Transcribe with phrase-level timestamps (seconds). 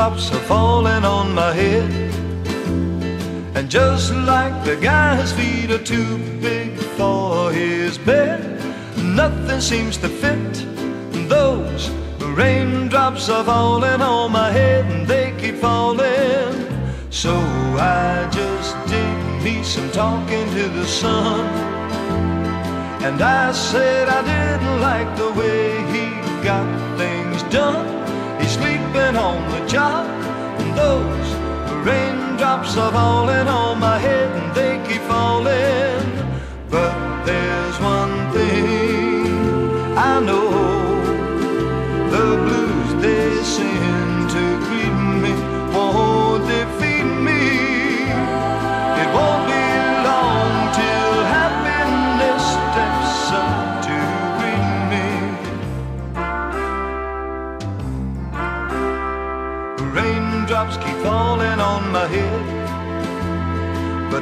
[0.00, 1.90] raindrops are falling on my head.
[3.54, 8.40] And just like the guy's feet are too big for his bed,
[8.96, 10.54] nothing seems to fit.
[11.28, 16.54] Those raindrops are falling on my head and they keep falling.
[17.10, 17.34] So
[17.76, 21.40] I just did me some talking to the sun.
[23.02, 26.06] And I said I didn't like the way he
[26.42, 27.99] got things done.
[28.90, 30.04] Sleeping on the job,
[30.60, 35.39] and those raindrops are falling on my head, and they keep falling.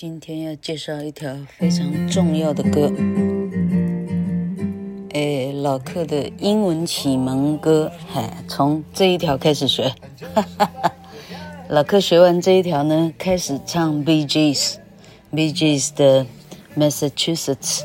[0.00, 2.90] 今天要介绍一条非常重要的歌，
[5.10, 9.92] 诶，老克的英文启蒙歌，嗨，从这一条开始学，
[10.34, 10.92] 哈哈哈。
[11.68, 16.26] 老克学完这一条呢，开始唱 BGS，BGS 的
[16.74, 17.82] Massachusetts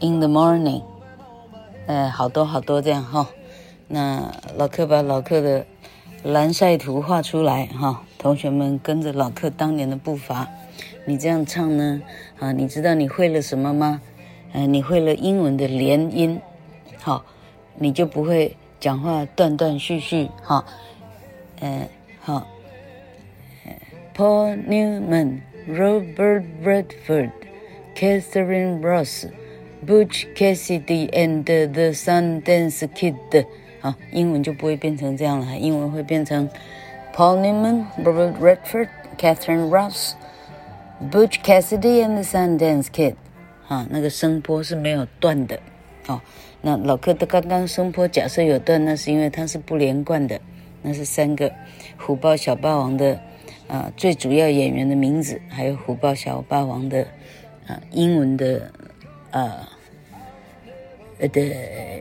[0.00, 0.84] in the morning，
[1.86, 3.28] 哎，好多好多这样哈。
[3.88, 5.66] 那老克把老克的
[6.22, 10.48] 蓝晒图画出来哈，同学们跟着老克当年的步伐。
[11.04, 12.00] 你这样唱呢？
[12.38, 14.00] 啊，你知道你会了什么吗？
[14.52, 16.40] 呃，你会了英文的连音，
[16.98, 17.24] 好，
[17.76, 20.64] 你就不会讲话断断续续，哈，
[21.58, 21.88] 呃，
[22.20, 22.46] 好
[24.14, 27.30] ，Paul Newman、Robert Redford、
[27.96, 29.26] Catherine Ross、
[29.84, 33.46] Butch Cassidy and the Sundance Kid，
[33.82, 36.48] 啊，英文就不会变成这样了，英文会变成
[37.14, 38.88] Paul Newman、Robert Redford、
[39.18, 40.14] Catherine Ross。
[41.10, 43.16] Butch Cassidy and the Sundance Kid，
[43.66, 45.58] 啊，那个声波是没有断的，
[46.06, 46.20] 哦，
[46.60, 50.40] 那老克的刚刚声波假设有断，那是因为它是不连贯的，
[50.80, 51.50] 那是三个
[51.98, 53.18] 虎豹小霸王的
[53.66, 57.04] 啊最主要演员的名字，还有虎豹小霸王的
[57.66, 58.70] 啊英文的
[59.32, 59.66] 啊呃
[61.28, 61.40] 的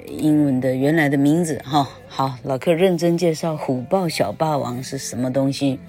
[0.08, 5.80] 英文的原来的名字哈、好，老克认真介绍虎豹小霸王是什么东西。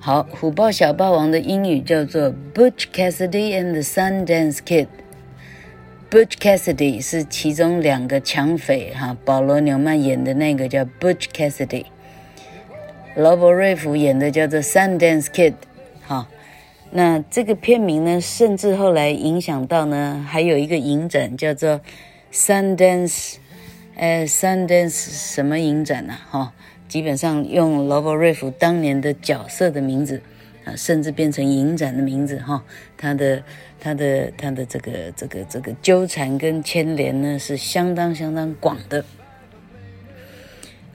[0.00, 4.86] 好，虎豹小霸王的英语叫做 Butch Cassidy and the Sundance Kid。
[6.10, 11.84] Butch Cassidy 是其中两个抢匪哈，保罗纽曼演的那个叫 Butch Cassidy，
[13.14, 15.54] 劳勃瑞福演的叫做 Sundance Kid。
[16.00, 16.26] 好，
[16.90, 21.80] 那这个片名呢，甚至后来影响到呢，还有一个影展叫做
[22.32, 23.36] Sundance，
[23.94, 26.14] 呃，Sundance 什么影展呢？
[26.30, 26.52] 哈。
[26.88, 30.22] 基本上用劳勃瑞福当年的角色的名字，
[30.64, 32.64] 啊，甚至变成影展的名字哈。
[32.96, 33.42] 他的
[33.78, 39.04] 他的他的这个这个这个纠缠跟牵连呢，是相当相当广的。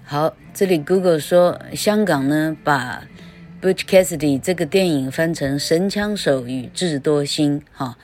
[0.04, 3.08] 好，这里 Google 说香港呢把
[3.64, 7.98] Butch Cassidy 这个电影翻成《神枪手与智多星》哈。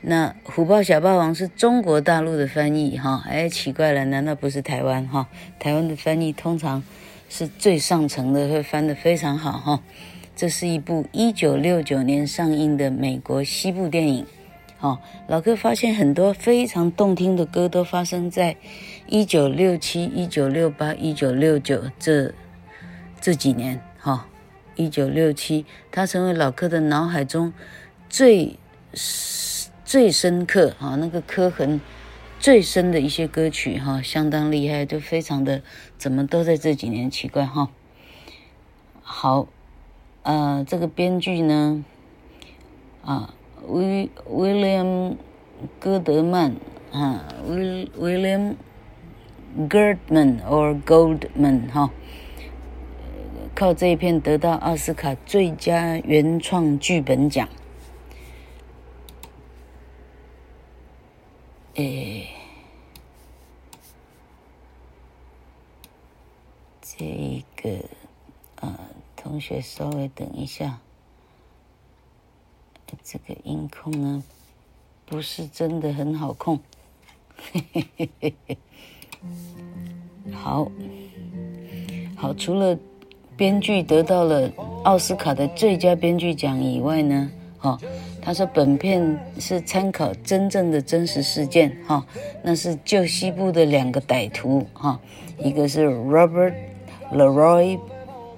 [0.00, 5.28] 那虎豹小霸王是中国大陆的翻译哈，哎，奇怪了，难道不是台湾哈？
[5.58, 6.82] 台湾的翻译通常
[7.28, 9.82] 是最上层的，会翻得非常好哈。
[10.34, 14.26] 这是一部一九六九年上映的美国西部电影，
[14.78, 14.98] 哈。
[15.26, 18.56] 老哥发现很多非常动听的歌都发生在
[19.06, 22.32] 一九六七、一九六八、一九六九这
[23.20, 24.26] 这几年哈。
[24.76, 27.52] 一九六七，他成为老柯的脑海中
[28.08, 28.56] 最。
[29.84, 31.80] 最深刻哈，那个刻痕
[32.38, 35.62] 最深的一些歌曲哈，相当厉害，都非常的
[35.96, 37.70] 怎么都在这几年奇怪哈。
[39.02, 39.48] 好，
[40.22, 41.84] 呃，这个编剧呢，
[43.02, 43.34] 啊，
[43.66, 45.16] 威威廉
[45.78, 46.56] 戈德曼
[46.90, 48.56] 啊，威威廉
[49.68, 51.90] Girdman or Goldman 哈，
[53.54, 57.48] 靠这一片得到奥斯卡最佳原创剧本奖。
[61.74, 62.28] 诶，
[66.82, 67.84] 这个
[68.56, 68.78] 呃，
[69.16, 70.80] 同学稍微等一下，
[73.02, 74.22] 这个音控呢，
[75.06, 76.60] 不是真的很好控，
[77.52, 78.58] 嘿嘿嘿嘿嘿。
[80.32, 80.70] 好，
[82.16, 82.78] 好，除了
[83.42, 84.48] 编剧得到了
[84.84, 87.28] 奥斯卡的最佳编剧奖以外呢，
[87.58, 87.76] 哈。
[88.20, 92.06] 他说：“本片是参考真正的真实事件，哈，
[92.40, 94.96] 那是旧西部的两个歹徒，哈，
[95.38, 96.54] 一个是 Robert
[97.12, 97.80] Leroy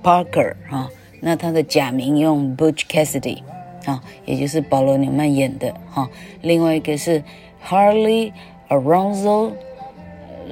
[0.03, 0.89] Parker，哈，
[1.21, 3.43] 那他的假名用 Butch Cassidy，
[3.85, 6.09] 哈，也就是保罗纽曼演的，哈，
[6.41, 7.23] 另外一个是
[7.63, 8.33] Harley
[8.71, 9.53] Aronzo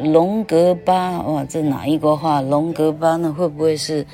[0.02, 2.42] 龙格巴，哇，这哪一国话？
[2.42, 3.32] 龙格巴呢？
[3.32, 4.06] 会不会是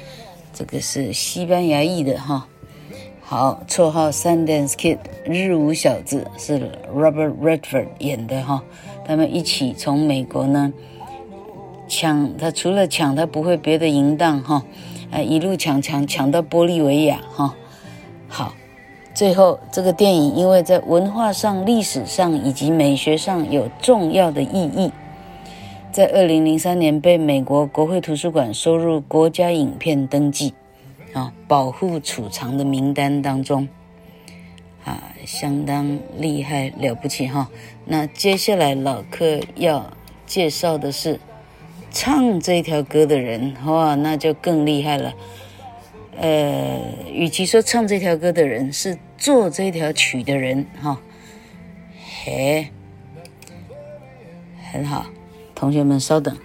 [0.59, 2.49] 这个是西班牙裔的，哈？”
[3.23, 8.65] 好，绰号 Sundance Kid 日舞小子是 Robert Redford 演的哈，
[9.07, 10.73] 他们一起从美国呢
[11.87, 14.65] 抢，他除了抢，他不会别的淫荡哈，
[15.13, 17.55] 啊，一路抢抢抢到玻利维亚哈。
[18.27, 18.53] 好，
[19.15, 24.91] 最后这个电影因为在文化上、历史上以及美学上有重要的意义，
[25.93, 30.55] 在二零零三年被美国国会图书馆收入国家影片登记。
[31.15, 33.67] 啊，保护储藏的名单当中，
[34.85, 37.49] 啊，相当厉害了不起哈。
[37.87, 39.91] 那接下来老克要
[40.27, 41.19] 介绍的是
[41.91, 45.15] 唱这条歌的人，哇，那就更厉害了。
[46.19, 46.79] 呃，
[47.11, 51.01] 与其说唱这条歌的人，是做这条曲的人哈。
[52.23, 52.69] 嘿，
[54.71, 55.07] 很好，
[55.59, 56.37] 同学们稍等。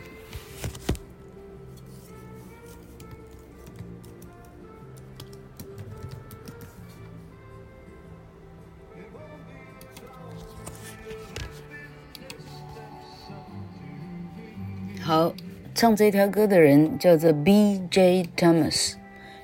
[15.00, 15.31] 好，
[15.75, 18.27] 唱这条歌的人叫做 B.J.
[18.36, 18.94] Thomas，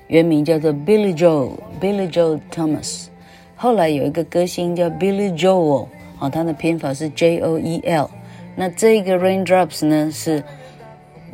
[0.08, 3.06] 原名叫做 Billy Joel，Billy Joel Thomas。
[3.54, 5.86] 后来有一个歌星叫 Billy Joel，
[6.18, 8.10] 啊，他的拼法是 J-O-E-L。
[8.56, 10.42] 那这个 Raindrops 呢是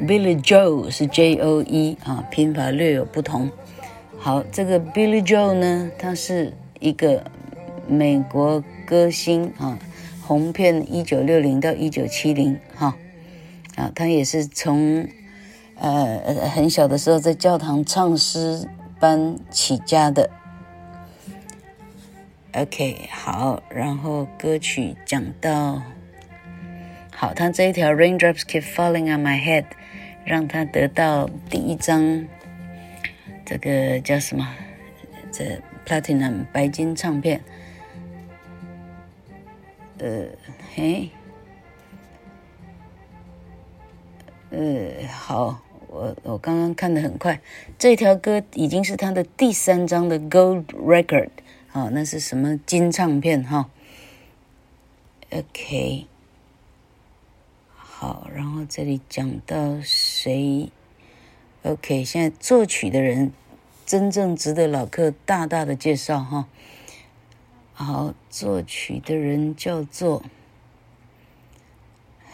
[0.01, 3.51] Billy Joe，是 J-O-E，啊，拼法略有不同。
[4.19, 7.25] 好，这个 Billy Joe 呢，他是一个
[7.89, 9.79] 美国歌星啊，
[10.23, 12.97] 红遍一九六零到一九七零，哈。
[13.77, 15.07] 啊，他也是从，
[15.75, 18.67] 呃，很小的时候在教堂唱诗
[18.99, 20.31] 班起家的。
[22.55, 25.83] OK，好，然后歌曲讲到，
[27.19, 29.65] 好，他这一条 Raindrops Keep Falling on My Head，
[30.27, 32.27] 让他得到第一张，
[33.47, 34.47] 这个叫什么？
[35.33, 37.41] 这 Platinum 白金唱片。
[39.97, 40.27] 呃，
[40.75, 41.09] 嘿。
[44.51, 47.41] 呃，好，我我刚刚看的很快，
[47.79, 51.31] 这条歌已经是他的第三张的 Gold Record，
[51.69, 53.71] 好，那是什么金唱片哈
[55.31, 56.07] ？OK，
[57.99, 60.71] 好，然后这里讲到谁
[61.63, 63.33] ？OK，现在作曲的人
[63.87, 66.47] 真正值得老客大大的介绍哈。
[67.73, 70.23] 好，作曲的人叫做，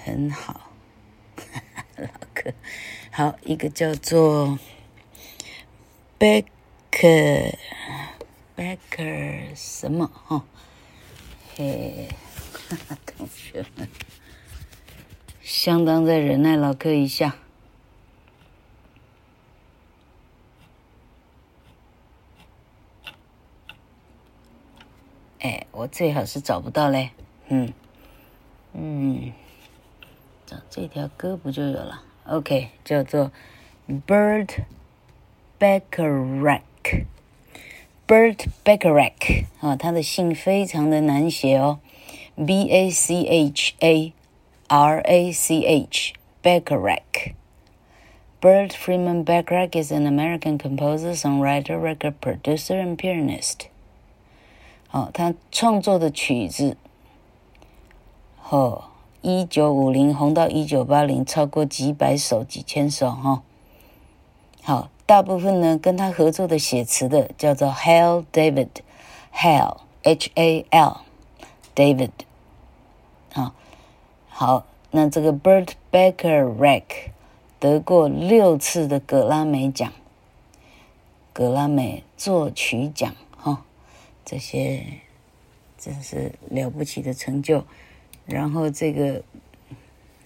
[0.04, 0.72] 很好。
[1.96, 2.52] 老客，
[3.12, 4.58] 好，一个叫做
[6.18, 7.54] Becker，Becker
[8.56, 10.44] Becker 什么哈？
[11.54, 12.08] 嘿，
[12.68, 13.88] 哈哈，同学们，
[15.54, 17.36] 相当再忍耐老柯一下。
[25.40, 27.10] 哎，我最好是找不到嘞，
[27.48, 27.70] 嗯
[28.72, 29.34] 嗯，
[30.46, 33.30] 找这条歌不就有了？OK，叫做
[33.86, 34.60] Burt
[35.60, 37.04] Bacharach。
[38.08, 41.78] Burt Bacharach 啊，他的姓非常的难写哦
[42.36, 44.14] ，B A C H A
[44.71, 46.13] R A C H
[46.43, 53.67] Bacharach。Burt Freeman Bacharach is an American composer, songwriter, record producer, and pianist.
[54.89, 56.77] 好，他创作的曲子，
[58.49, 58.83] 哦，
[59.21, 63.41] 一九五零红到一九八零，超过几百首、几千首，哈。
[64.61, 72.11] 好，大部分呢跟他合作的写词的叫做 Hal David，Hal H A L，David。
[72.11, 72.15] 好，
[74.34, 77.10] 好，那这个 Burt Bacharach
[77.60, 79.92] 得过六次的葛拉美奖，
[81.34, 83.62] 葛拉美作曲奖哈。
[84.24, 84.84] 这些
[85.76, 87.64] 真是了不起的成就。
[88.24, 89.22] 然后这个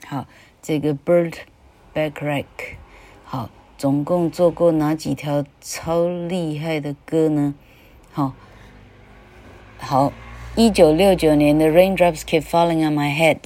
[0.07, 0.27] 好，
[0.63, 1.35] 这个 Burt
[1.93, 2.45] Bacharach
[3.25, 7.55] 好，总共做过哪几条超厉害的歌呢？
[8.13, 8.33] 好，
[9.79, 10.13] 好，
[10.55, 13.39] 一九六九年的 Raindrops Keep Falling on My Head，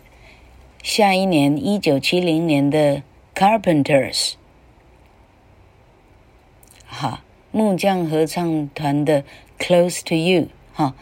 [0.82, 3.04] 下一年一九七零年的
[3.34, 4.34] Carpenters，
[6.86, 9.24] 好，木匠合唱团的。
[9.58, 10.96] Close to you，哈，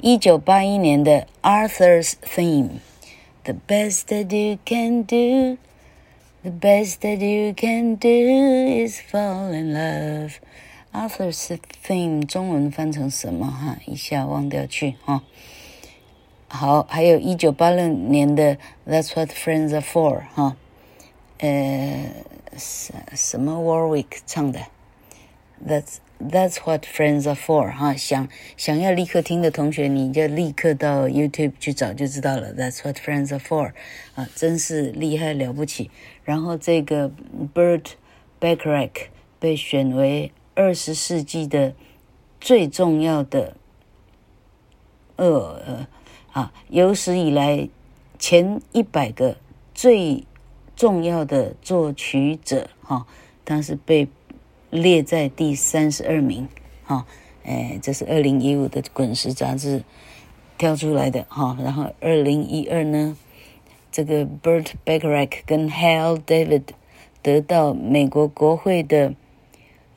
[0.00, 9.52] 一九八一年的 Arthur's Theme，The best that you can do，The best that you can do is fall
[9.52, 13.46] in love。Arthur's Theme 中文翻成什么？
[13.46, 15.22] 哈，一下忘掉去哈。
[16.55, 20.55] 好，还有一九八六年的 That's what friends are for，哈，
[21.39, 22.11] 呃，
[22.55, 24.59] 什什么 Warwick 唱的
[25.67, 32.53] ？That's That's what friends are for，哈，想想要立刻听的同学，你就立刻到 YouTube 去找就知道了。
[32.53, 33.71] That's what friends are for，
[34.13, 35.89] 啊，真是厉害了不起。
[36.23, 37.11] 然后这个
[37.55, 37.93] Burt
[38.39, 39.07] Bacharach
[39.39, 41.73] 被选为二十世纪的
[42.39, 43.57] 最重要的，
[45.15, 45.87] 呃，
[46.33, 47.69] 啊，有史以来
[48.19, 49.37] 前一百个
[49.73, 50.25] 最
[50.75, 53.07] 重要的作曲者，哈，
[53.45, 54.09] 他是被。
[54.73, 56.47] 列在第三十二名，
[56.83, 57.05] 哈、哦，
[57.43, 59.83] 哎，这是二零一五的《滚石》杂志
[60.57, 63.15] 挑出来的，哈、哦，然后二零一二呢，
[63.91, 66.63] 这个 Bert b a c h r a c k 跟 Hal David
[67.21, 69.13] 得到美国国会的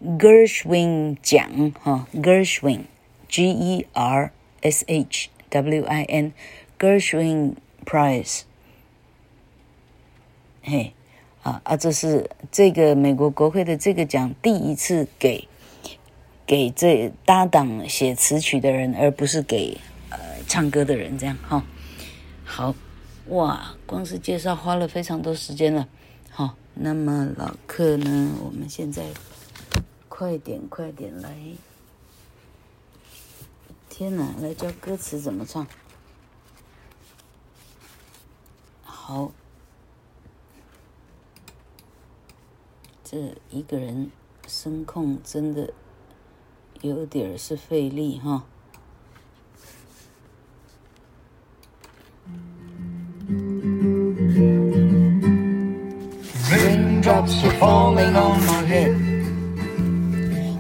[0.04, 8.42] Gershwin 奖，哈、哦、，Gershwin，G E R S H W I N，Gershwin Prize，
[10.62, 10.92] 嘿。
[11.42, 11.76] 啊啊！
[11.76, 15.46] 这是这个美国国会的这个奖第一次给
[16.44, 19.78] 给这搭档写词曲的人，而不是给
[20.10, 21.16] 呃唱歌的人。
[21.16, 21.64] 这样哈、
[22.44, 22.74] 好
[23.28, 23.76] 哇！
[23.86, 25.86] 光是介绍花了非常多时间了。
[26.30, 28.34] 好、那么老客呢？
[28.44, 29.04] 我们现在
[30.08, 31.30] 快点快点来！
[33.98, 35.66] 天哪，来教歌词怎么唱？
[38.82, 39.32] 好。
[43.02, 44.10] 这一个人
[44.46, 45.72] 声控真的
[46.82, 48.44] 有点是费力哈。
[56.50, 59.05] Raindrops are falling on my head,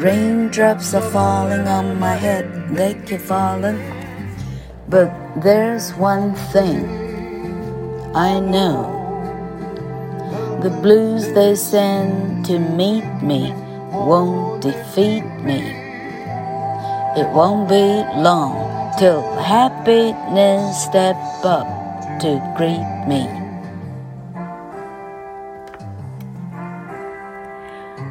[0.00, 3.78] raindrops are falling on my head, they keep falling.
[4.88, 5.10] But
[5.42, 6.84] there's one thing
[8.14, 9.00] I know.
[10.62, 13.52] The blues they send to meet me
[13.92, 15.60] won't defeat me.
[17.16, 21.66] It won't be long till happiness step up
[22.20, 23.43] to greet me.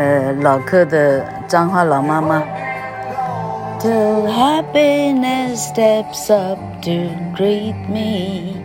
[0.00, 2.42] 呃，老客的彰化老妈妈。
[3.78, 8.56] Till happiness steps up to greet me.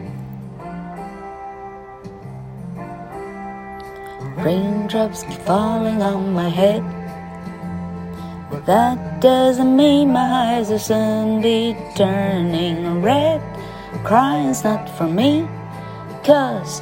[4.44, 6.82] Raindrops keep falling on my head.
[8.50, 13.40] But that doesn't mean my eyes will soon be turning red.
[14.04, 15.48] Crying's not for me,
[16.26, 16.82] cause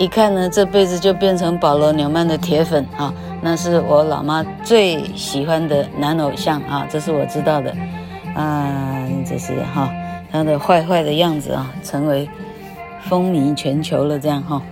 [0.00, 3.12] 一看呢，这辈子就变成保罗·纽曼的铁粉啊！
[3.42, 7.70] 那是我老妈最喜欢的男偶像啊，这是我知道的。
[8.34, 9.92] 啊，这是哈，
[10.32, 12.26] 他的坏坏的样子啊，成为
[13.10, 14.18] 风靡全球了。
[14.18, 14.62] 这样哈，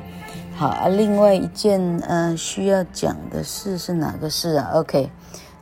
[0.57, 0.89] 好啊。
[0.89, 5.11] 另外一件嗯、需要讲的事是哪个事啊？OK，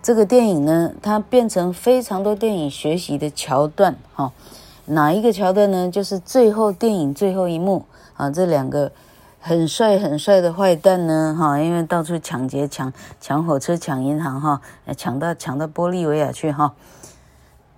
[0.00, 4.30] 这个电影呢，它变成非常多电影学习的桥段哈。
[4.85, 5.90] 哪一个桥段呢？
[5.90, 8.92] 就是最后电影最后一幕啊，这两个。
[9.46, 14.60] 很帅很帅的坏蛋呢，哈，因为到处抢劫、抢抢火车、抢银行，哈，
[14.96, 16.74] 抢到抢到玻利维亚去，哈。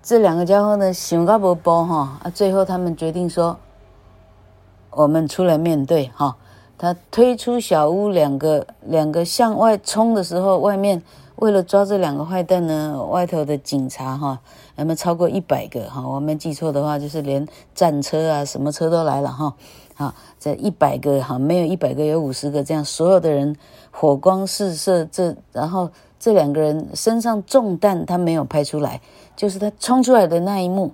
[0.01, 3.55] 这两个家伙呢，想个不包，哈，啊，最后他们决定说，
[4.89, 6.37] 我们出来面对，哈。
[6.75, 11.03] 他推出小屋，两个两个向外冲的时候，外面
[11.35, 14.39] 为了抓这两个坏蛋呢，外头的警察，哈，
[14.77, 15.87] 有没有超过一百个？
[15.87, 19.53] 哈，我没记错的话，就是连战车啊，什么车都来了，哈。
[19.99, 23.53] 啊，这一百个哈，没有一百个有五十个，这样所有的人
[23.91, 29.01] 火光四射，这然后这两个人身上中弹，他没有拍出来，
[29.35, 30.93] 就是他冲出来的那一幕，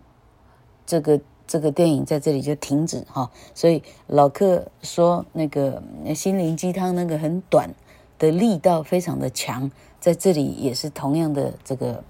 [0.87, 3.29] 这个这个电影在这里就停止哈。
[3.53, 5.79] 所以老客说那个
[6.15, 7.69] 心灵鸡汤那个很短
[8.17, 12.03] 的力道非常的强，在这里也是同样的这个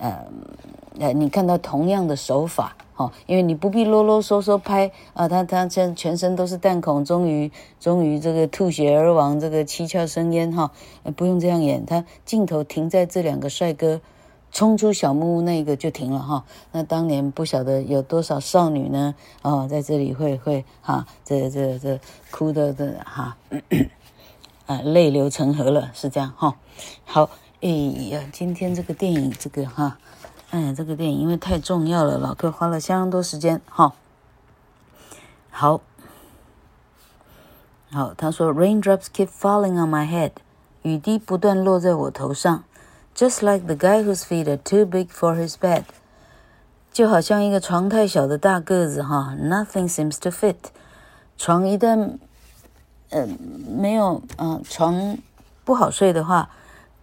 [0.00, 0.26] 呃，
[1.12, 2.76] 你看到同样的手法。
[2.96, 10.70] 好，因为你不必啰啰嗦嗦拍啊，他他全全身都是弹孔，终于终于这个吐血而亡，这个七窍生烟哈，
[11.16, 14.00] 不用这样演，他镜头停在这两个帅哥
[14.52, 16.44] 冲出小木屋那个就停了哈。
[16.70, 19.16] 那当年不晓得有多少少女呢？
[19.42, 21.98] 哦，在这里会会哈，这这这
[22.30, 23.36] 哭的这哈，
[24.66, 26.56] 啊泪流成河了，是这样哈。
[27.04, 27.28] 好，
[27.60, 27.68] 哎
[28.12, 29.98] 呀，今天这个电影这个哈。
[30.54, 33.60] 哎，这个电影因为太重要了，老客花了相当多时间。
[33.68, 33.92] 哈，
[35.50, 35.80] 好，
[37.90, 40.30] 好，他说，Raindrops keep falling on my head，
[40.82, 42.62] 雨滴不断落在我头上
[43.16, 45.82] ，just like the guy whose feet are too big for his bed，
[46.92, 50.54] 就好像一个床太小的大个子哈，nothing seems to fit，
[51.36, 52.18] 床一旦，
[53.10, 53.26] 呃，
[53.66, 55.18] 没有，嗯、呃，床
[55.64, 56.48] 不好睡的话。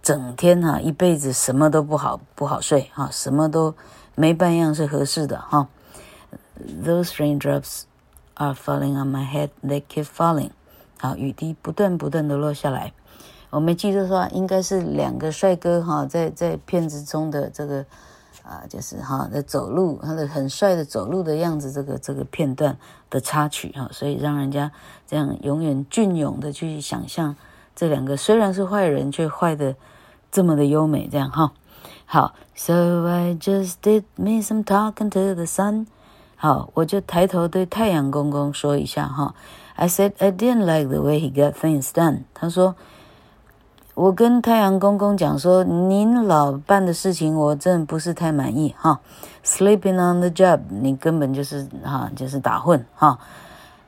[0.01, 3.75] 整天哈，一辈子什么都不好不好睡哈，什么都
[4.15, 5.67] 没半样是合适的哈。
[6.83, 7.83] Those raindrops
[8.35, 10.51] are falling on my head, they keep falling。
[10.99, 12.93] 好，雨滴不断不断的落下来。
[13.51, 17.85] 我没记错的话，应该是两个帅哥哈，在在片子中的这个
[18.43, 22.77] 啊，就是哈在走路，他的很帅的走路的样子，这个这个片段
[23.09, 24.71] 的插曲哈，所以让人家
[25.05, 27.35] 这样永远隽永的去想象。
[27.75, 29.75] 这两个虽然是坏人，却坏的
[30.31, 31.51] 这么的优美，这样哈。
[32.05, 35.85] 好，So I just did me some talking to the sun。
[36.35, 39.33] 好，我就抬头对太阳公公说一下哈。
[39.75, 42.23] I said I didn't like the way he got things done。
[42.33, 42.75] 他说，
[43.93, 48.99] 我跟太阳公公讲说，您老办的事情我真不是太满意哈。
[49.45, 53.17] Sleeping on the job，你根本就是哈，就是打混哈。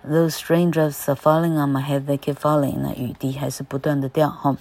[0.04, 2.78] Those raindrops are falling on my head, they keep falling.
[2.80, 4.56] 那雨滴还是不断的掉哈。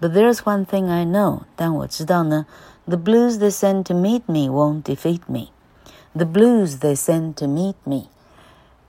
[0.00, 2.46] But there's one thing I know，但我知道呢，
[2.86, 5.48] the blues they send to meet me won't defeat me.
[6.14, 8.04] The blues they send to meet me，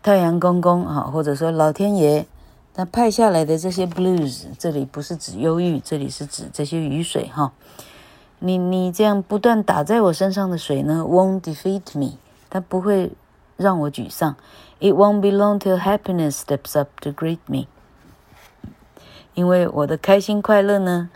[0.03, 2.27] 太阳公公哈，或者说老天爷，
[2.73, 7.51] 他派下来的这些 blues，这里不是指忧郁，这里是指这些雨水哈。
[8.37, 12.13] 你你这样不断打在我身上的水呢，won't defeat me。
[12.49, 13.11] 它不会
[13.56, 14.36] 让我沮丧。
[14.80, 17.66] It won't be long till happiness steps up to greet me。
[19.34, 21.10] 因为我的开心快乐呢，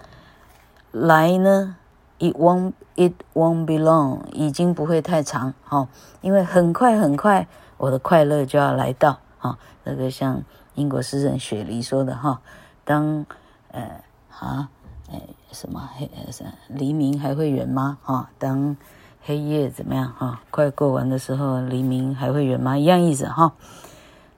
[0.90, 1.76] 来呢
[2.18, 5.88] ，it won't it won't be long，已经不会太长，哈、哦，
[6.20, 7.46] 因为很快很快，
[7.76, 10.42] 我的快乐就要来到，哈、哦，这个像
[10.74, 12.38] 英国诗人雪梨说的，哈、哦，
[12.84, 13.24] 当，
[13.70, 14.02] 呃，
[14.36, 14.68] 啊，
[15.10, 15.20] 呃，
[15.52, 17.98] 什么黑呃什么黎明还会远吗？
[18.02, 18.76] 哈、哦，当
[19.22, 20.12] 黑夜怎么样？
[20.16, 22.76] 哈、快过完的时候，黎明还会远吗？
[22.78, 23.52] 一样意思，哈、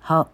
[0.01, 0.29] 好。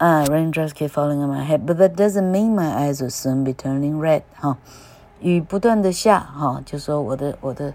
[0.00, 3.52] 啊、raindrops keep falling on my head, but that doesn't mean my eyes will soon be
[3.52, 4.22] turning red。
[4.36, 4.56] 哈，
[5.20, 7.74] 雨不断的下，哈，就说我的我的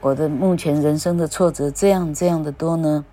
[0.00, 3.04] 我的目前人生的挫折这样这样的多呢。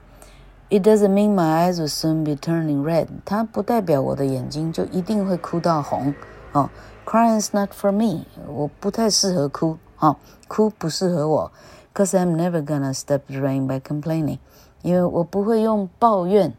[0.70, 3.08] It doesn't mean my eyes will soon be turning red。
[3.26, 6.16] 它不代表我的眼睛就一定会哭到红。
[6.54, 6.70] 哦
[7.06, 8.24] ，Crying's not for me。
[8.48, 10.17] 我不太适合哭，哈，
[10.49, 11.53] 哭不适合我。
[11.95, 14.39] Cause I'm never gonna stop the rain by complaining。
[14.83, 16.55] 因为我不会用抱怨。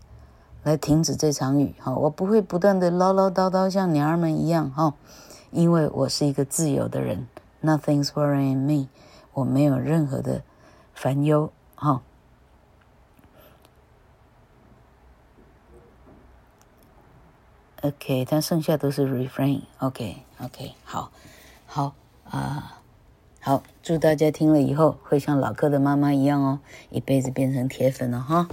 [0.63, 1.95] 来停止这场雨，哈！
[1.95, 4.93] 我不会不断的唠唠叨叨像娘儿们一样，哈！
[5.49, 7.27] 因为我是一个自由的人，
[7.63, 8.87] Nothing's worrying me，
[9.33, 10.43] 我没有任何的
[10.93, 12.03] 烦忧，哈。
[17.81, 21.11] OK，它剩下都是 refrain，OK，OK，好，
[21.65, 21.95] 好
[22.29, 22.81] 啊，
[23.46, 26.58] 好，祝大家听了以后会像老柯的妈妈一样哦，
[26.90, 28.48] 一辈子变成铁粉了，哈。